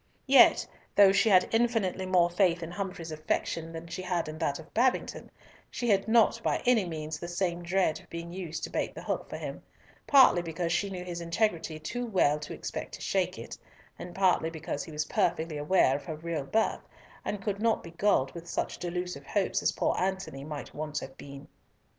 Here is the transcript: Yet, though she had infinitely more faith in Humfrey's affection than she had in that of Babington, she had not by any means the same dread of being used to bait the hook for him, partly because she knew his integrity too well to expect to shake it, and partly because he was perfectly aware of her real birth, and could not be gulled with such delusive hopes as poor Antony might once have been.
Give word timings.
Yet, 0.25 0.65
though 0.95 1.11
she 1.11 1.29
had 1.29 1.47
infinitely 1.53 2.07
more 2.07 2.31
faith 2.31 2.63
in 2.63 2.71
Humfrey's 2.71 3.11
affection 3.11 3.71
than 3.71 3.85
she 3.85 4.01
had 4.01 4.27
in 4.27 4.39
that 4.39 4.57
of 4.57 4.73
Babington, 4.73 5.29
she 5.69 5.89
had 5.89 6.07
not 6.07 6.41
by 6.41 6.57
any 6.65 6.85
means 6.85 7.19
the 7.19 7.27
same 7.27 7.61
dread 7.61 7.99
of 7.99 8.09
being 8.09 8.33
used 8.33 8.63
to 8.63 8.71
bait 8.71 8.95
the 8.95 9.03
hook 9.03 9.29
for 9.29 9.37
him, 9.37 9.61
partly 10.07 10.41
because 10.41 10.71
she 10.71 10.89
knew 10.89 11.03
his 11.03 11.21
integrity 11.21 11.77
too 11.77 12.07
well 12.07 12.39
to 12.39 12.51
expect 12.51 12.95
to 12.95 13.01
shake 13.01 13.37
it, 13.37 13.55
and 13.99 14.15
partly 14.15 14.49
because 14.49 14.83
he 14.83 14.91
was 14.91 15.05
perfectly 15.05 15.57
aware 15.59 15.95
of 15.97 16.05
her 16.05 16.15
real 16.15 16.45
birth, 16.45 16.81
and 17.23 17.43
could 17.43 17.61
not 17.61 17.83
be 17.83 17.91
gulled 17.91 18.31
with 18.33 18.49
such 18.49 18.79
delusive 18.79 19.27
hopes 19.27 19.61
as 19.61 19.71
poor 19.71 19.95
Antony 19.99 20.43
might 20.43 20.73
once 20.73 20.99
have 21.01 21.15
been. 21.15 21.47